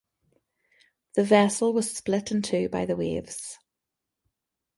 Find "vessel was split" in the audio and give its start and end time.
1.23-2.31